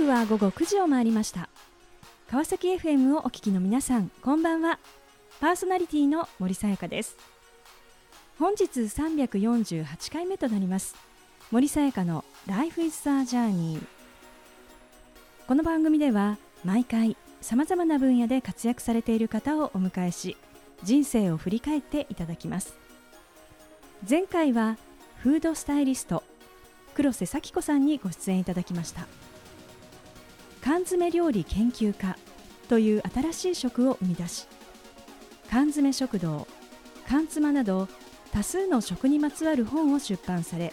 [0.00, 1.50] 刻は午後9時を回りました。
[2.30, 4.78] 川崎 FM をお聞きの皆さんこんばんは。
[5.40, 7.18] パーソナリティの森さやかです。
[8.38, 10.96] 本日348回目となります。
[11.50, 13.82] 森さやかの Life is a Journey
[15.46, 20.36] この番組では毎回さまざまな分野で活躍されている方をお迎えし
[20.82, 22.74] 人生を振り返っていただきます。
[24.08, 24.78] 前回は
[25.16, 26.22] フードスタイリスト
[26.94, 29.06] 黒瀬咲子さんにご出演いただきました。
[30.62, 32.16] 缶詰料理研究家
[32.68, 34.46] という新しい職を生み出し
[35.50, 36.46] 缶詰食堂
[37.08, 37.88] 缶妻など
[38.32, 40.72] 多数の食にまつわる本を出版され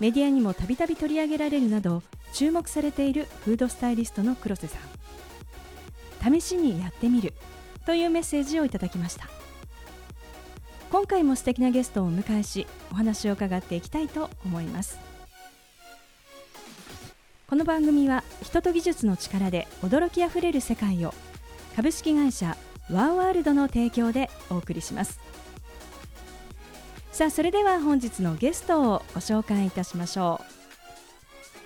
[0.00, 6.40] メディアにもたびたび取り上げられるなど注目されているフードスタイリストの黒瀬さん。
[6.40, 7.32] 試しにやってみる
[7.86, 9.28] というメッセージをいただきました。
[10.90, 15.07] 今回も素敵なゲストをお迎えしお話を伺っていきたいと思います。
[17.48, 21.14] この番組は人と技術の力で驚きあふれる世界を
[21.74, 22.58] 株式会社
[22.90, 25.18] ワーワールドの提供でお送りします。
[27.10, 30.42] さあそれでは本日のゲストをご紹介いたしましょ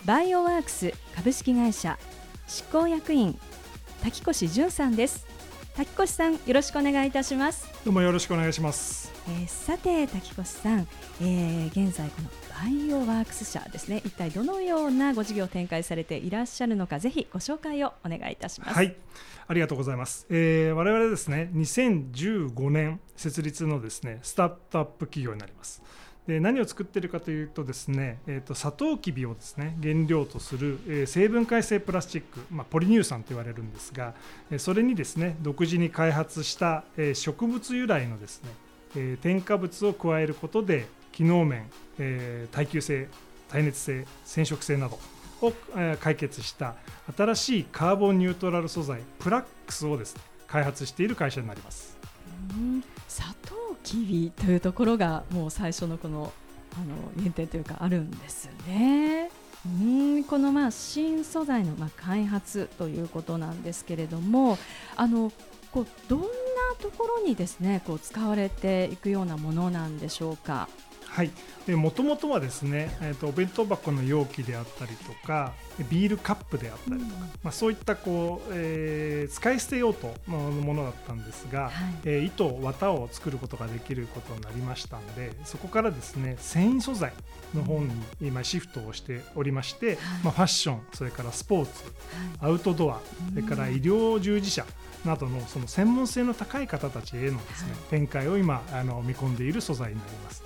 [0.05, 0.07] う。
[0.07, 1.99] バイオワークス株式会社
[2.47, 3.37] 執行役員
[4.05, 5.27] 滝越淳さんです。
[5.75, 7.69] 滝越さんよろしくお願いいたします。
[7.85, 9.11] どうもよろしくお願いします。
[9.27, 10.87] えー、さて滝越さん、
[11.21, 12.29] えー、現在この
[12.63, 14.01] バイオワークス社ですね。
[14.05, 18.75] 一体どのようなご事業を展開されていらっしゃるのかぜひご紹介をお願いいたします。
[18.75, 18.95] はい。
[19.49, 25.83] ありがとうございます、えー、我々ですね2015年設立のですねスタートアップ企業になります。
[26.29, 34.15] で何を作っているかというとですね、えーと、サトウキビをですね原料とする、えー、成分解性プラスチック、まあ、ポリ乳酸と言われるんですが、
[34.53, 38.51] えー、それにですね独自に開発した、えー、植物由来のですね、
[38.95, 43.08] えー、添加物を加えることで機能面、えー、耐久性
[43.50, 44.98] 耐熱性染色性など
[45.42, 46.74] を、えー、解決した
[47.17, 51.96] 新しいカーボンニュートラル素材プラックスをですね開発している会社になります。
[52.50, 56.33] うん砂糖キビというところがもう最初のこの
[56.74, 59.30] あの原点というかあるんですね。
[59.64, 64.58] うんこのまあ新素材のまあ開発ということなんですけれども
[64.96, 65.30] あの
[65.70, 66.27] こうどんな
[66.80, 70.68] ところにですねこう使われていくようなものなんでしょうか？
[71.12, 71.30] はい、
[71.70, 75.52] もともとはですね、えーと、お弁当箱の容器であったりとか
[75.90, 81.73] ビールカップであったりとか、うん、まあ、そういったこう、えー、使い捨て用途のものだったんですが、はい、
[82.05, 87.12] えー、糸綿を作ることができることになりましたのでそこからですね繊維素材
[87.55, 87.90] の方に
[88.23, 91.84] 今シフトをしておりまして、はい、まあ、ファッションそれからスポーツ、
[92.40, 94.64] はい、アウトドアそれから医療従事者
[95.05, 100.45] などのその専門性の高い方たちへのですね、展開を今あの見込んでいる素材になります。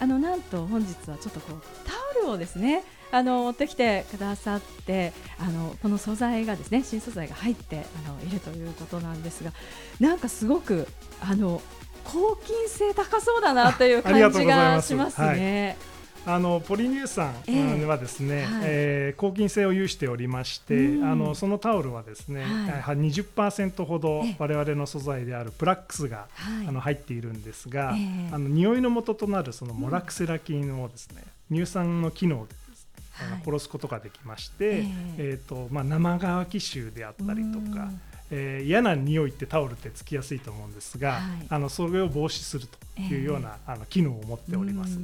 [0.00, 9.52] あのなんと本日はちょっとこうタオルをですねあの持ってきてくださってあのこの素材がですね新素材が入ってあのいるということなんですが
[9.98, 10.86] なんかすごく
[11.20, 11.60] あの
[12.04, 15.76] 抗菌性高そうだなという感じがしますね。
[16.26, 17.34] あのポリ乳酸
[17.86, 32.54] はですね、えーはい、えー、抗菌性を有しておりまして、うん、あのそのタオルはですね、はい、20%ほど我々の素材であるプラックスが、はい、あの入っているんですが、えー、あの匂いの元となるそのモラクセラ菌をですね、うん、乳酸の機能で
[33.22, 37.90] あの殺すことができまして、えー、えーとまあ、生乾き臭であったりとか、
[38.30, 44.98] えー、嫌な匂いってタオルってつきやすいと思うんですが、はい、あのそれを防止するというような、えー、あの機能を持っております。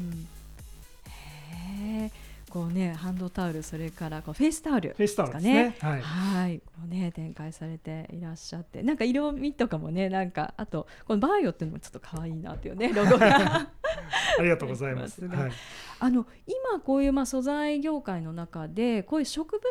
[2.50, 5.76] こうねハンドタオルそれからこうフェイスタオルフェイスタオルですね。
[5.80, 8.82] はい、はい、こうね展開されていらっしゃって。
[8.82, 13.68] なんか色味とかもねなんかあとこのバイオっていうのもちょっと可愛いなっていうねロゴが
[14.38, 15.24] ありがとうございます。
[15.26, 15.52] はい、
[15.98, 19.64] あの今こういうまあ素材業界の中でこういう植物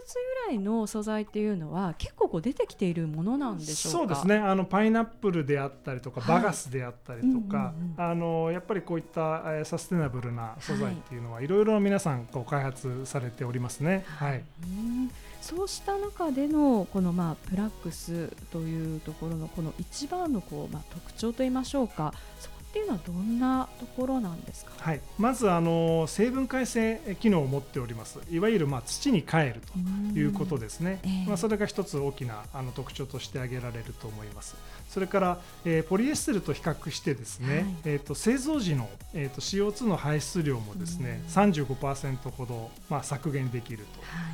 [0.50, 4.38] 由来の素材っていうのは結構こう出てきているものなんでしょうそうですね。
[4.38, 14.04] あのパイナップルであったりとか、バガスであったりとか、あのやっぱりこういった、えー、サステナブルな素材っていうのは、はい、いろいろ皆さんこう開発されておりますね。
[14.08, 14.32] はい。
[14.32, 14.44] はい、
[15.42, 22.14] そうした中でのこのまあプラックスというところのこの一番のこうまあ特徴といいましょうか。
[22.40, 28.20] そっていうのはどんなところなんですか、はい、まずあの成分解性機能を持っております。
[28.30, 29.62] いわゆるまあ土に帰る
[30.14, 34.58] ということですね、えー、まあ、それが一つ大きなあの特徴として挙げられると思います。
[34.90, 43.86] それから、えー、ポリエステルと比較してですね、はい、えーと、製造時の、えーと、CO2 の排出量もですね35%ほど、まあ、削減できる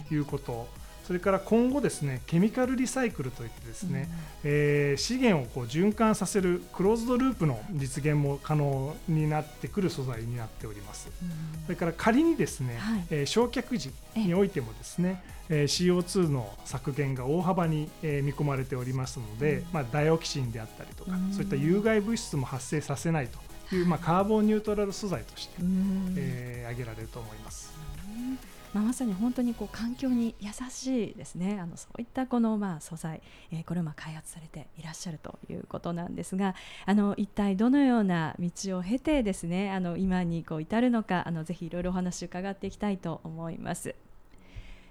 [0.09, 0.17] とい。
[0.17, 0.67] うこと、はい
[1.05, 4.07] それから今後ですねケミカルリサイクルといってですね、
[4.43, 25.55] うん、えー、資源をこう循環させるクローズドループの実現も可能になってくる素材になっております、うん、それから仮にですね、はい、えー、焼却時においてもですね、えー、CO2 の削減が大幅に、えー、見込まれておりますので、うん、まあ、ダイオキシンであったりとか、そういった有害物質も発生させないという、まあ、カーボンニュートラル素材として、
[26.15, 27.73] えー、挙げられると思います。
[28.73, 33.21] まあ、まさに本当にこう環境に優しいですねあのそういったこのまあ素材、
[33.51, 43.95] えー、これを開発されていらっしゃるということなんですがあの一体どのような道を経てですねあの今にこう至るのかあのぜひいろいろお話伺っていきたいと思います。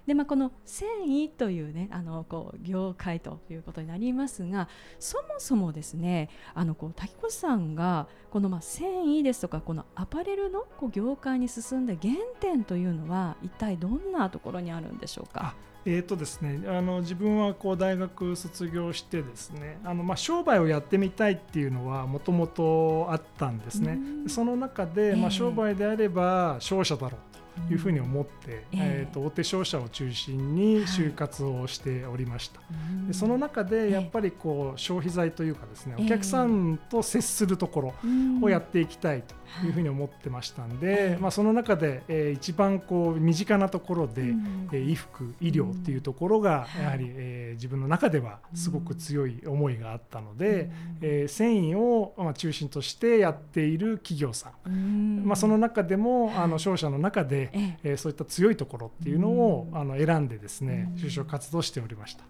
[0.07, 4.67] でまあ、この繊維というねあのこう業界ということになりますが
[4.99, 15.55] そもそもですねあのこう滝越さんがこのまあ繊維ですとかこのアパレルのこう業界に進んだ原点というのは一体どんなところにあるんでしょうか？
[15.83, 23.99] えーとですね、あの自分はこう大学卒業してですねあのまあ商売をやってみたいっていうのはもともとあったんですね。
[24.27, 27.17] その中で、まあ、商売であれば商社だろ
[27.50, 32.65] ういうふうに思って、うん、えーと大手商社を中心に就活をしておりました、は
[33.05, 37.93] い、でその中でやっぱりこう消費財というかですね、お客さんと接するところ
[38.41, 50.71] をやっていきたいというふうに思ってましたんで、まあ、その中で、えー、一番こう身近なところで、うん、えー、衣服医療っていうところがやはり、えー、自分の中ではすごく強い思いがあったので、
[51.01, 57.93] うん、えー、繊維を、まあ、中心としてやっている企業さん、まあ、その中でもあの商社の中でええ。
[57.93, 62.23] ー、そういった強いところっていうのを、あの選んでですね就職活動しておりました。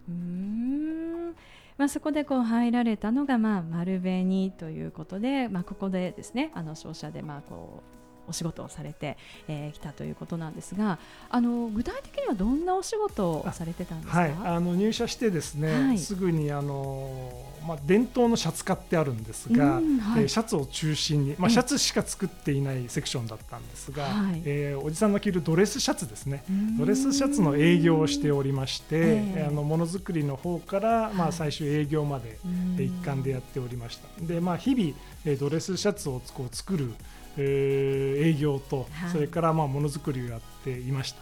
[1.78, 8.01] まあ、そこでこう入られたのが、まあ、丸紅ということで、まあ、ここでですねあの商社でまあこう
[8.32, 10.98] お仕事をされてき、えー、たということなんですが
[11.30, 14.20] あの具体的にはどんなお仕事をされてたんですか？
[14.20, 26.44] はい、あの入社してですね、はい、すぐにあのまあ、伝統のシャツ化ってあるんですが、うんはい、えー、シャツを中心に、まあ、シャツしか作っていないセクションだったんですが、はい、えー、おじさんの着るドレスシャツですね。
[26.80, 32.40] ドレスシャツの営業をしておりまして、えー、あのものづくりの方から、まあ、最終営業まで
[32.80, 34.08] 一貫でやっておりました。
[34.26, 36.92] でまあ、日々、えー、ドレスシャツをこう作る
[37.38, 41.22] えー、営業と、それからまあものづくりをやっていました、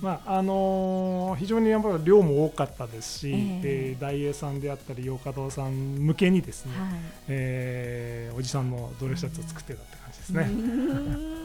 [0.00, 6.90] まああのー、非常にやっぱり量も多かったですし、えー、えー、大栄さんであったり洋華堂さん向けにですね、はい、
[7.28, 10.50] えー、おじさんのドレスシャツを作ってたって感じですね。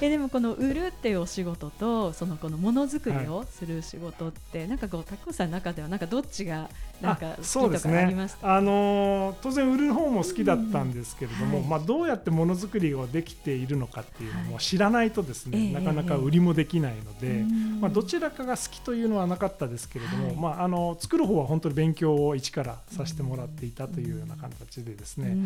[0.00, 6.68] えでもこの売るっていうお仕事とそのこのものづくりをする仕事って、はい、なんかこうタコさんの中ではなんかどっちが
[7.00, 25.36] なんか好きとかありますあ、ね、あのー、当然売る方も好きだったんですけれども、うんはい、まあどうやってものづくりができているのかっていうのも知らないとですね、はい、なかなか売りもできないので、えー、まあどちらかが好きというのはなかったですけれども、まああの作る方は本当に勉強を一からさせてもらっていたというような形でですね、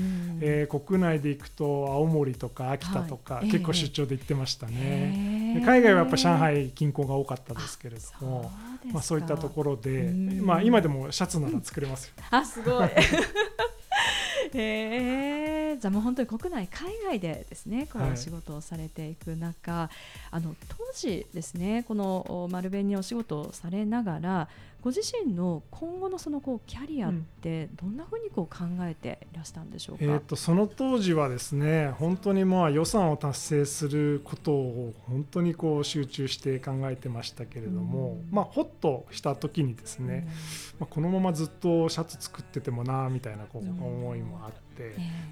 [0.41, 5.63] えー、国内で行くと青森とか秋田とか、結構出張で行ってましたね。
[5.67, 8.51] 海外はやっぱ上海近郊が多かったですけれども、
[8.85, 12.15] まあそういったところで、まあ今でもシャツなら作れますよ。
[12.31, 12.89] あすごい。
[14.55, 19.97] へえじゃあもう本当に国内海外でですねこうお仕事をされていく中、はい、
[20.33, 24.49] あの当時ですねこの丸紅にお仕事をされながら
[24.83, 40.27] ご自身の今後のそのこうキャリアってどんなふうにこう考えていらしたんでしょうか、うん、えーと、その当時はですね本当にまあ予算を達成することを本当にこう集中して考えてましたけれども、うん、まあ、ほっとした時にですね、
[40.75, 44.72] うん、まあ、このままずっとシャツ作っててもなみたいなこう思いもあって。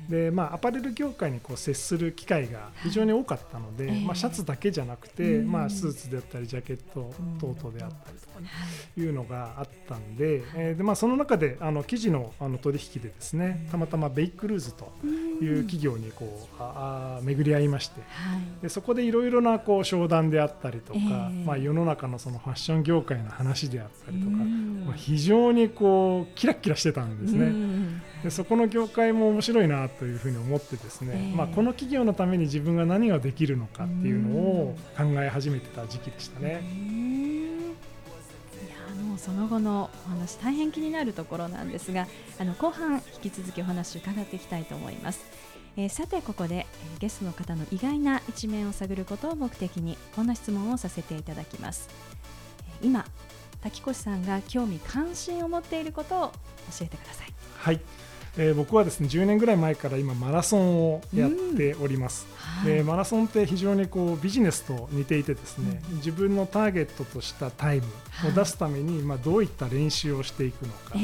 [0.09, 8.40] でまあ、アパレル業界にこう接する機会が非常に多かったので、まあ、シャツだけじゃなくて、まあ、スーツであったりジャケット等々であったりとか、
[8.97, 9.02] い。
[9.02, 18.00] うのがあったんで,、えーでまあ、その中であの記事のあの取引でですねたまたまベイクルーズという企業にこうああ巡り合いまして、
[18.62, 20.99] でそこでいろいろなこう商談であったりとか、
[21.44, 27.52] まあ、世の中のそのファッション業界の話であったりとか、まあ、非常にこうキラキラしてたんですね。
[28.23, 37.00] でそこの業界も面白いなというふうに思ってですね、まあ、この企業のために自分が何ができるのかっていうのを考え始めてた時期でしたね。
[39.21, 42.07] その後のお話大変気になるところなんですが
[42.39, 45.21] あの後半引き続きお話伺っていきたいと思います、
[45.77, 51.91] えー、さてここで、えー、ゲストの方の意外な一面を探ることを目的にこんな質問をさせていただきます、
[52.81, 53.05] えー、今
[53.61, 56.33] 滝越さんが興味関心を持っていることを教
[56.83, 57.35] えてください。
[57.57, 57.81] はい。
[58.37, 62.26] えー、僕はですね10年ぐらい前から今マラソンをやっております、
[62.64, 67.87] うん、でマラソンって非常にこうビジネスと似ていてですね、うん、自分のターゲットとしたタイム
[68.28, 70.94] を出すために、まあ、どういった練習をしていくのか、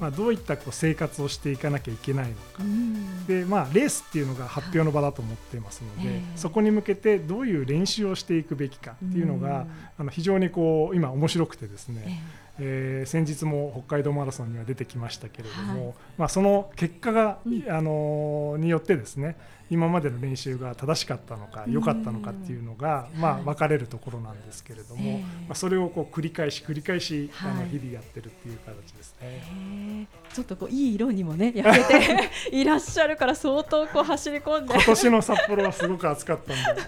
[0.00, 9.66] まあ、どういったこう生活をしていかなきゃいけないのか、うん、でまあ、レースっていうのが発表の場だと思っていますので、そこに向けてどういう練習をしていくべきかっていうのが、
[9.98, 19.36] あの非常にこう今面白くてですね、えー、先日も北海道マラソンには出てきましたけれども、はい、まあ、その結果が、うん、あのによってですね
[19.68, 30.06] 今までの練習が正しかったのか良かったのかっていうのが、まあ、分かれるところなんですけれども、はい、まあ、それをこう繰り返し繰り返し、あの日々やってるっていう形ですね。
[30.32, 34.74] ちょっとこういい色にもね焼けて いらっしゃるから相当こう走り込んで。
[34.74, 36.82] 今年の札幌はすごく暑かったんで。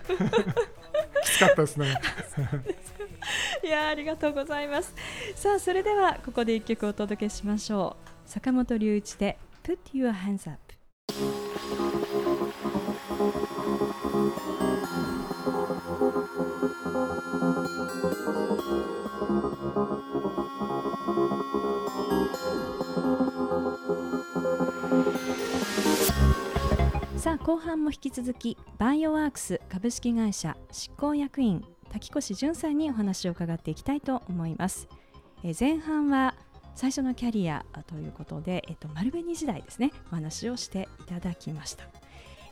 [1.25, 2.01] きつかったですね。
[3.65, 4.95] いやありがとうございます。
[5.35, 8.09] さあそれではここで一曲お届けしましょう。
[8.29, 11.98] 坂本龍一で Put Your Hands Up
[27.49, 34.87] 後半も引き続きバイオワークス株式会社執行役員滝越淳さんにお話を伺っていきたいと思います。
[35.43, 36.35] え前半は
[36.75, 41.85] 最初のキャリアということで、えっと、丸紅時代ですねお話をしていただきました。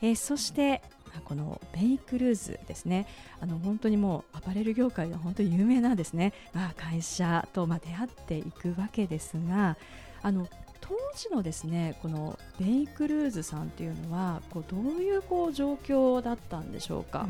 [0.00, 0.80] え、そして
[1.26, 3.06] このベイクルーズですね
[3.38, 9.76] あの本当にもうアパレル業界で本当に有名なですね、まあ、会社とまあ出会っていくわけですが
[10.22, 10.48] あの
[10.88, 17.26] 当時のですねこのベイクルーズさんというのはこうどういうこう状況だったんでしょうか？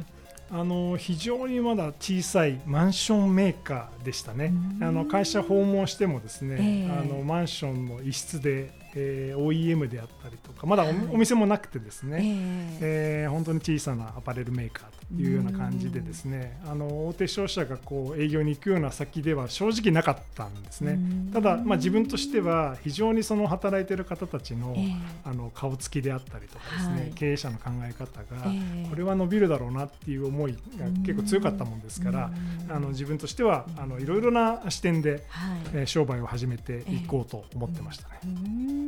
[0.53, 0.61] うん。
[0.61, 12.19] あの非常にまだ小さいマンションメーカーでしたね、あの会社訪問してもですね、えー、あのマンションの一室でえー、OEM であったりとかまだお店もなくてですね、
[12.81, 20.99] えー、えー、本当に小さなアパレルメーカーというような感じでですねあの大手商社がこう営業に行くような先では正直なかったんですね。
[21.33, 28.50] ただ、まあ、自分としては非常にその働いている方たちのえー、あの顔つきであったりとかですね、はい、経営者の考え方が、
[28.91, 32.31] これは伸びるだろうなっていう思いが結構強かったもんですから
[32.69, 38.86] あの自分としてはあのいろいろな視点で、はい、えー、商売を始めていこうと思ってましたね。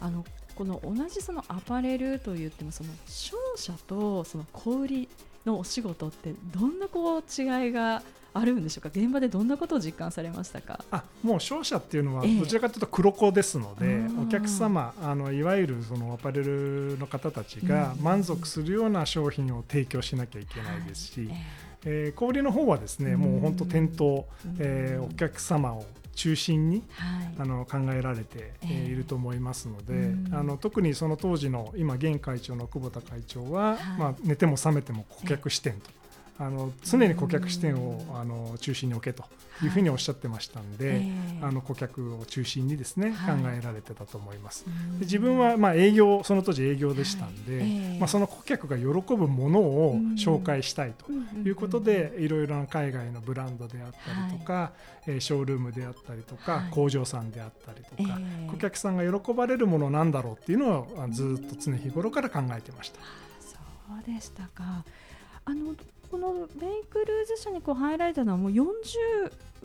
[0.00, 5.08] あのこの同じそのアパレルといってもその商社とその小売り
[5.44, 8.02] のお仕事ってどんなこう違いが
[8.34, 8.90] あるんでしょうか？
[8.92, 10.84] 現場でどんなことを実感されましたか？
[10.90, 21.30] あもう商社っていうのはどちらかというと黒子ですので、えー、お客様あのいわゆるそのアパレルの方たちが満足するような商品を提供しなきゃいけないですし、
[21.86, 24.26] えー、小売の方はですねもう本当店頭、
[24.58, 35.90] えー、お客様を中心に、はい、あの考えられて、えー、いると思いますので、えー、あの特にその当時の今現会長の久保田会長は、はい、まあ、寝ても覚めても顧客視点と。
[36.38, 39.24] あの常に顧客視点をあの中心に置けと
[39.64, 41.02] いうふうにおっしゃってましたんで、はい、
[41.42, 44.64] あの顧客を中心にですね、はい、考えられてたと思います。
[44.98, 51.10] で自分はまあ営業その当時営業でしたんで、はい、まあ、その顧客が喜ぶものを紹介したいと
[51.48, 54.72] いうことで、いろいろな海外のブランドであったりとか、
[55.06, 63.00] えショールームであったりとか、工場さんであったりとか、顧客さんが喜ばれるものなんだろうっていうのをずっと常日頃から考えてました。
[63.40, 63.56] そ
[64.10, 64.84] うでしたか。
[65.48, 65.76] あの
[66.10, 68.66] このベイクルーズ社にこう入られたのはもう40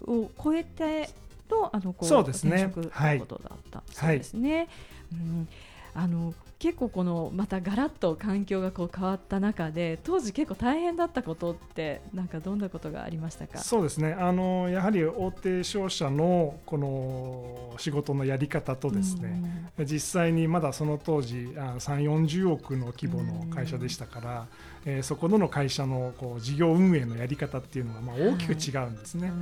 [0.07, 1.09] を超えて
[1.47, 2.63] とあのこうそうですね。
[2.65, 4.57] 転職ということだった、そうですね。
[4.57, 4.67] はい、
[5.13, 5.47] うん。
[5.93, 13.57] あの結構このまたガラッと環境がこう変わった中で当時結構大変だったことってなんかどんなことがありましたか？
[13.57, 14.13] そうですね。
[14.13, 24.47] あのやはり大手商社のこの仕事のやり方とですね、うん、実際にまだその当時3 4 0億の規模の会社でしたから、
[24.80, 29.33] うん、えー、そこの会社のこう事業運営のやり方っていうのはまあ大きく違うんですね、は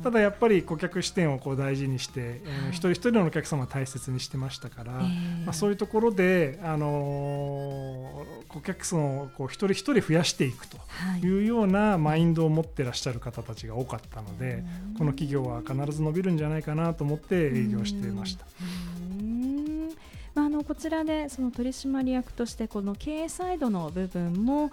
[0.00, 10.78] い、ただやっぱり顧客視点をこう大事にして、えー、一人一人のお客様を大切にしてましたから、まあ、そういうところであの顧客層をこう一人一人増やしていくと
[11.22, 11.40] い。
[11.40, 14.64] うようなマインドを持ってらっしゃる方たちが多かったので、
[14.96, 18.46] この企業は必ず伸びるんじゃないかなと思って営業していました。
[20.64, 24.70] こちらでその取締役としてこの経営サイドの部分も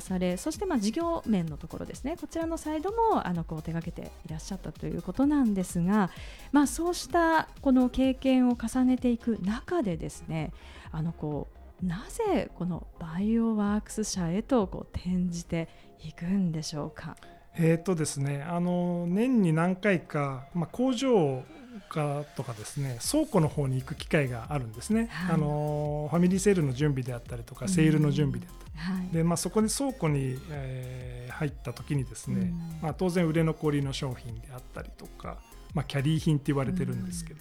[0.00, 6.10] されそしてま事業面のところですねこちらのサイドもあのこう手がけていらっしゃったということなんですが、
[6.52, 10.52] まあ、そうしたこの経験を重ねていく中でですね
[10.92, 11.48] あのこ
[11.82, 15.68] うなぜこのバイオワークス社へとこう転じて
[16.04, 17.16] いくんでしょうか？
[17.60, 21.42] えーとですね、あの年に何回か、まあ、工場
[21.80, 25.34] かとかですね倉庫の方に行く機会があるんですね、はい。
[25.34, 29.08] あのファミリーセールの準備であったりとかセールの準備であったり、はい。
[29.14, 32.78] でまあ、そこに倉庫に、えー入った時にですね、うん。
[32.82, 35.38] まあ、当然売れ残りの商品であったりとか、
[35.72, 37.40] まあ、キャリー品って言われてるんですけど、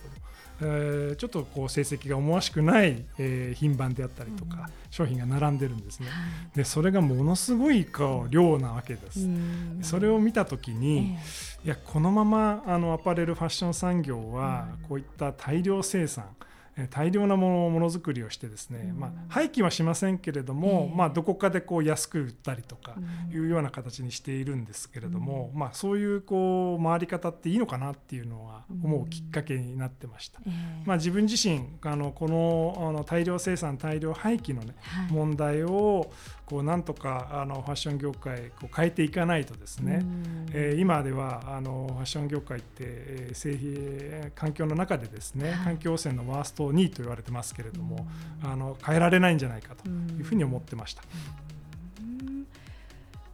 [0.62, 4.66] えーちょっとこう成績が思わしくない、えー品番であったりとか、うん。
[4.90, 6.08] 商品が並んでるんですね。
[6.08, 6.14] は
[6.54, 6.58] い。
[6.58, 9.20] でそれがものすごいこう量なわけです。
[9.22, 9.80] うん。
[9.82, 11.18] それを見た時に、
[11.64, 14.88] えいやこのままあのアパレルファッション産業はうん。
[14.88, 16.47] こういった大量生産、えー
[16.86, 19.00] 大量なものものづくりをしてですね、うん。
[19.00, 20.96] まあ、廃棄はしませんけれども、ええ。
[20.96, 30.40] まあ、どこかでこう安く売ったりとかうんいうような形にしているんですけれども、まあ、そういうこう回り方っていいのかなっていうのは思うきっかけになってました。
[30.46, 30.84] ええ。
[30.86, 35.12] まあ、自分自身あのこのあの大量生産大量廃棄のねはい。
[35.12, 36.12] 問題を
[36.48, 40.46] こうなんとかあのファッション業界こう変えていかないとですね、うん。
[40.54, 45.60] えー今ではあのファッション業界って、えー製品えー環境の中でですね、はい。
[45.66, 48.08] 環境汚染のワースト2位と言われてますけれども、
[48.42, 51.04] あの変えられないんじゃないかというふうに思ってました。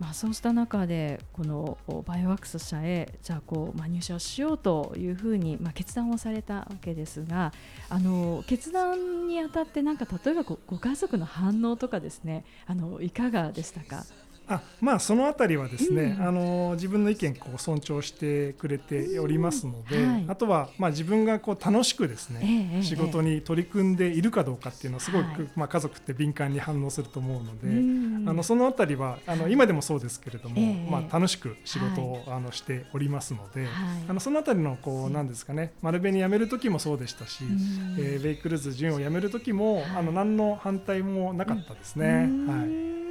[0.03, 7.53] まあ、そうした中でこのバイオワックス社へじゃあこう、まあ、入社をしようというふうに、まあ、決断をされたわけですが
[7.89, 14.03] あの決断にあたってなんか例えばごご家族の反応とかですねあのいかがでしたか？
[14.47, 16.27] あまあそのあたりはですね、うん。
[16.27, 20.11] あの自分の意見こう尊重してくれておりますので、うん。
[20.11, 20.25] はい。
[20.27, 25.49] あとはまあ自分がこう楽しくですね、ええ仕事に取り組んでいるかどうかっていうのはすごく、はい。
[25.55, 28.29] まあ、家族って敏感に反応すると思うので、うん。
[28.29, 30.89] あのそのあたりはあの今でもそうですけれども、ええ。
[30.89, 33.71] まあ、楽しく仕事を、あのしておりますので、はい。
[34.09, 37.95] あのそのあたりのこうなんですかね丸紅辞める時もそうでしたし、うん。
[37.97, 39.85] えーベイクルーズ純を辞める時も、はい。
[39.97, 42.27] あの何の反対もなかったですね。
[42.29, 42.47] うん。
[42.47, 43.02] はい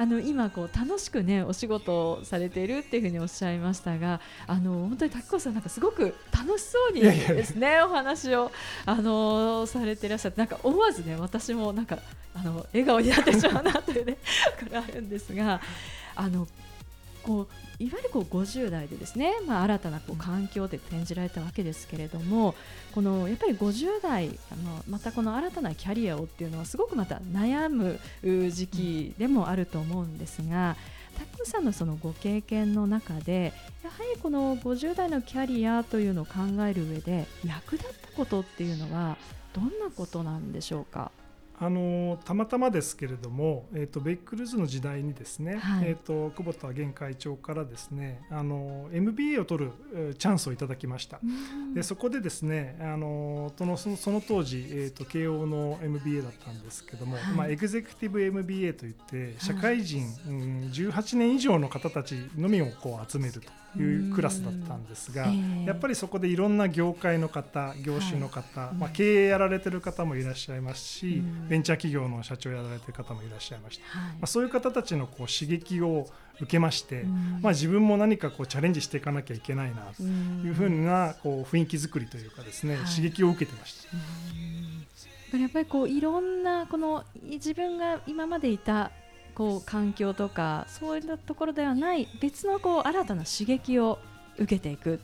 [0.00, 8.50] あの今こう楽しくねお仕事をされているっていうふうにおっしゃいましたがあの本当に滝子さんなんかすごく楽しそうにですねお話を
[8.86, 11.98] あのされていらっしゃってなんか思わずね私もなんか
[12.34, 14.16] あの笑顔になってしまうなというね
[14.58, 15.60] これあるんですが
[16.16, 16.48] あの
[17.22, 17.48] こ
[17.80, 22.54] ういわゆるこう50代でですね、まあ、新たなこう環境で転じられたわけですけれども
[22.94, 30.76] このやっぱり50代あのまたこの新たなキャリアをっていうのはすごくまた悩むう時期でもあると思うんですが、
[31.16, 33.52] タックさんのそのご経験の中で
[33.82, 36.32] やはりこの50代のキャリアというのを考
[36.66, 39.16] える上で役立ったことっていうのは
[39.52, 41.10] どんなことなんでしょうか？
[41.60, 45.88] あのたまたまですけれども、えー、とベイクルーズの時代にですね、はい。
[45.88, 51.20] えー、と久保田現会長からですねあの MBA を取るえーチャンスをいただきました。
[51.74, 57.34] でそこでですねあのそのその当時、えー、と慶応の MBA だったんですけども、はい。
[57.34, 63.42] まあ、エグゼクティブ MBA といって社会人、うん、18年以上の方たちのみをこう集める
[63.74, 65.26] というクラスだったんですが、
[65.66, 68.74] やっぱりりそこでいろんな業界の方業種の方、はい。
[68.76, 74.12] まあ、経営やられてる方もいらっしゃいますし、うんベンチャー企業の社長やられてる方もいらっしゃいました、はい。
[74.12, 77.40] まあ、そういう方たちのこう刺激を受けまして、うん。
[77.42, 82.84] まあ、自分も何かこうチャレンジしていかなきゃいけないなとうんいうふうなこう雰囲気作りというかですね、はい。
[82.84, 83.88] 刺激を受けてました。
[85.34, 85.40] うん。
[85.40, 88.92] やっぱりこういろんなこの自分が今までいた
[89.34, 93.98] こう環境とかそういったところではない別のこう新たな刺激を
[94.38, 95.00] 受けていく、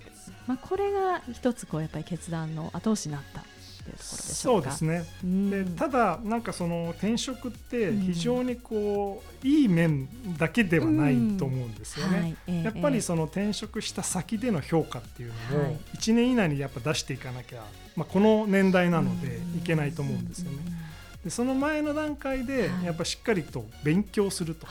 [0.46, 3.44] まあ、これが一つこうやっぱり決断の後押しになった
[3.86, 4.56] というところでしょか。
[4.56, 5.04] そううですね。
[5.22, 5.50] うん。
[5.50, 12.20] でただなんかその転職って非常にこういい面だけではないと思うんですよね。
[12.20, 12.36] はい。
[12.48, 15.72] ええやっぱりえその転職した先での評価っていうのはい。
[15.72, 19.58] も1年以内にやっぱ出していかなきゃ、まあ、この年代なのでうん。
[19.58, 20.58] いけないと思うんですよね。
[21.24, 22.84] でその前の段階ではい。
[22.86, 24.66] やっぱしっかりと勉強すると。
[24.66, 24.68] い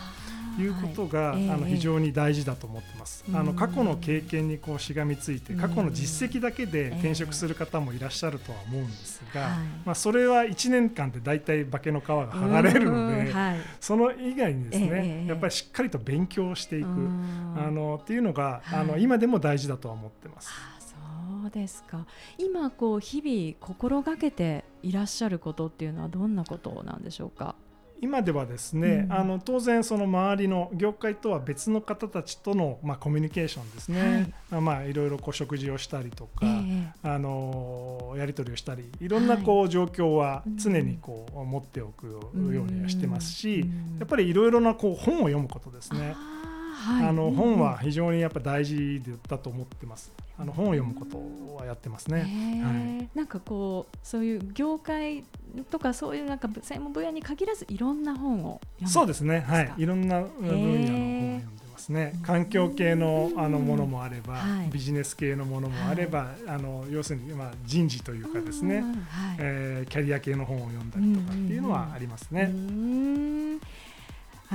[0.67, 1.43] うことが、はい。
[1.43, 3.23] ええあの非常に大事だと思ってます。
[3.33, 5.59] あのうん過去の経験にこうしがみついてうん。
[5.59, 6.89] 過去の実績だけでええ。
[6.99, 9.57] 転職する方もいらっしゃるとは思うんですが、はい。
[9.85, 13.33] まあ、それは1年間で大体化けの皮が剥がれるので、うん。
[13.33, 13.57] はい。
[13.79, 17.53] その以外にですね、ええやっぱりしっかりと勉強していく、うん。
[17.57, 20.49] あのっていうのが、あのはい今でも大事だとは思ってます。
[20.51, 22.05] あそうですか。
[22.37, 27.55] 今こう日々心がけていらっしゃることっていうのはどんなことなんでしょうか？
[28.01, 29.13] 今ではですね、うん。
[29.13, 36.49] あの当然その周りの業界とは別の方たちとのまあコミュニケーションですね、あまあいろいろこう食事をしたりとか、え
[37.03, 37.09] え。
[37.09, 40.57] あのやり取りをしたりいろんなこう状況はうん。
[40.57, 43.97] 常にこう持っておくようにはしてますし、うん。
[43.99, 46.15] やっぱりいろいろなこう本を読むことですね。
[47.01, 50.11] あのうん本は非常にやっぱ大事だと思ってます。
[50.37, 51.17] あの本を読むこと
[51.55, 52.19] はやってますね。
[52.19, 52.27] へはい。
[52.73, 55.23] ーなんかこうそういう業界
[55.71, 59.39] とかそういうなんか専門分野に限らずいろんな本をそうですね。
[59.39, 59.61] は。
[59.61, 59.73] い。
[59.77, 61.89] いろんな分野の本を読んでます。
[61.89, 62.19] ね。
[62.23, 68.85] 環境系のあのものもあれば、はい、ビジネス系のものもあれば、はい、あの要するに、まあ、人事というかですね、はい、
[69.39, 72.51] えー、キャリア系の本を読んだりとかっていうのはありますね。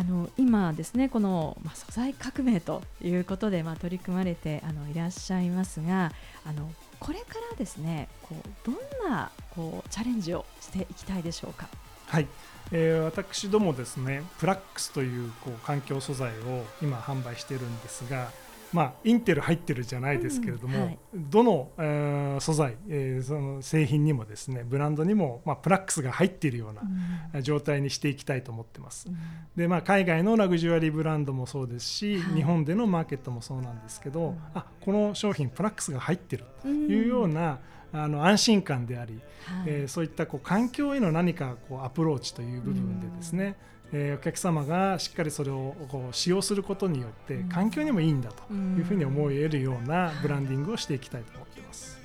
[0.01, 6.11] あの今ですねこの、まあ、素材革命ということで、まあ、取り組まれてあのいらっしゃいますが
[6.47, 11.69] あのこれからですねこうどんなこうチャレンジをしていきたいでしょうか？
[12.07, 12.27] はい
[12.73, 18.31] えー、私どもですねプラックスというこう環境素材を今販売しているんですが
[18.73, 29.09] まあ、インテル入ってるじゃないですけれども、うんはい、どの、えー、素材、えー、その製品にもですねブランドにも、まあ、プラックスが入っているような状態にしていきたいと思ってます。
[29.09, 29.17] うん、
[29.57, 37.59] でまあ、海外のラグジュアリーブランドもそうですし、はい、日本でのマーケットもそうなんですけど、うん、あこの商品プラックスが入ってるというような、
[37.93, 43.57] あの安心感であり、はい、えー、そういったこう環境への何かこうアプローチという部分でですね、
[43.93, 51.99] えー、お客様がしっかりそれをこう使用することによって環境にもいいんだというふうに思えるようなブランディングをしていきたいと思っています。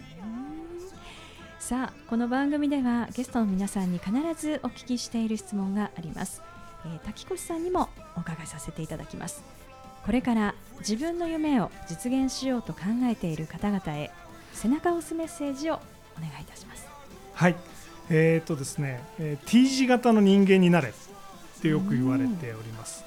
[1.60, 6.43] さあこの番組ではゲストの皆さんに必ずお聞きしている質問があります、
[6.86, 9.43] えー、滝越さんにもお伺いさせていただきます。
[10.06, 14.12] これから自分の夢を実現しようと考えている方々へ
[14.54, 15.80] 背中を押すメッセージを
[16.17, 16.88] お願いいたします。
[17.34, 17.56] はい。
[18.12, 20.93] えーとですね、えー、T 字型の人間になれ
[21.65, 23.04] ってよく言われております。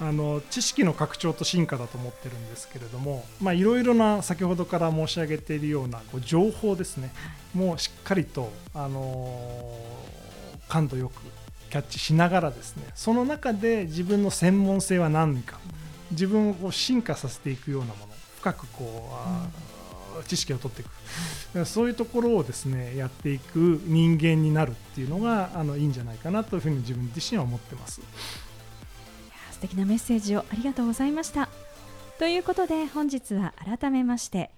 [0.00, 7.10] あの知識の拡張と進化だと思ってるんですけれどもいろいろな先ほどから申し上げているようなこう情報ですね、
[7.52, 11.20] もうしっかりと、あのー、感度よく
[11.70, 15.58] キャッチしながらですねその中で自分の専門性は何か
[16.12, 19.77] 自分をこう進化させていくようなもの深くこう、
[20.26, 21.64] 知識を取っていく。
[21.64, 28.00] そういうところをですねやっていく人間になるっていうのがあのいいんじゃないかなというふうに自分自身は思ってます。
[29.52, 31.48] 素敵なメッセージをありがとうございました。
[32.18, 34.50] ということで本日は改めまして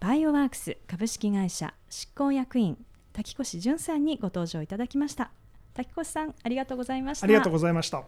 [0.00, 2.76] バイオワークス株式会社執行役員
[3.12, 5.30] 滝越淳さんにご登場いただきました。
[5.72, 7.24] 滝越さんありがとうございました。
[7.24, 8.02] ありがとうございました。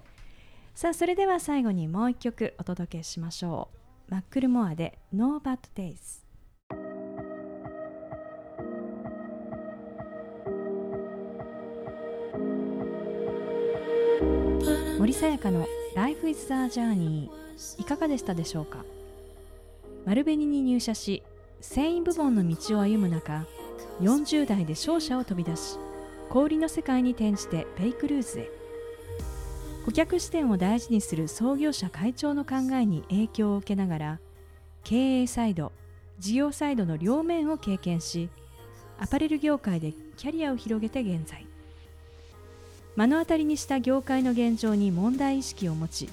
[0.75, 3.71] さあそれでは最後にもう一曲お届けしましょ
[4.09, 4.13] う。
[4.13, 6.26] マックルモアで No Bad Days
[14.99, 17.29] 森さやかの Life is the Journey
[17.79, 18.83] いかがでしたでしょうか？
[20.07, 21.23] 丸紅に入社し
[21.61, 23.45] 繊維部門の道を歩む中
[24.01, 25.79] 40代で商社を飛び出し
[26.31, 28.51] 小売の世界に転じてペイクルーズへ。
[29.85, 34.21] 顧客視点を大事にする創業者会長の考えに影響を受けながら
[34.83, 35.73] 経営サイド
[36.19, 38.31] 事業サイドの両面を経験し
[38.99, 41.47] アパレル業界でキャリアを広げて現在。
[42.97, 46.09] 目の当たりにした業界の現状に問題意識を持ち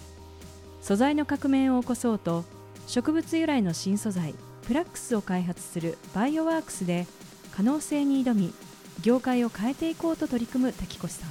[0.81, 2.43] 素材の革命を起こそうと
[2.87, 4.35] 植物由来の新素材
[4.67, 7.07] プラックスを開発するバイオワークスで
[7.51, 8.53] 可能性に挑み
[9.01, 11.29] 業界を変えていこうと取り組む滝越さん。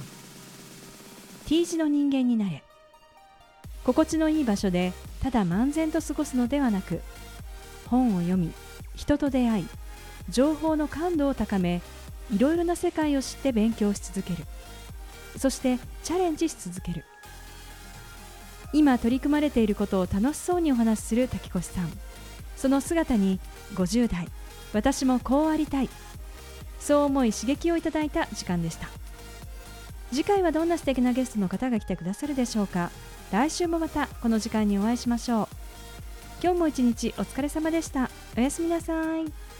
[1.45, 2.63] T 字の人間になれ。
[3.83, 7.01] 心地のいい場所でただ漫然と過ごすのではなく
[7.87, 8.51] 本を読み
[8.95, 9.67] 人と出会い
[10.29, 11.81] 情報の感度を高め
[12.31, 14.45] いろいろな世界を知って勉強し続ける。
[15.37, 17.05] そしてチャレンジし続ける。
[18.73, 21.91] 今取り組まれていることを楽しそうにお話しする滝越さん。
[22.57, 23.39] その姿に
[23.75, 24.27] 50代
[24.73, 25.89] 私もこうありたい。
[26.79, 28.87] そう思い刺激をいただいた時間でした。
[30.11, 32.91] 次回はどんな素敵なゲストの方が来てくださるでしょうか。
[33.31, 35.47] 来週もまたこの時間にお会いしましょう。
[36.43, 38.09] 今日も一日お疲れ様でした。
[38.37, 39.52] おやすみなさい。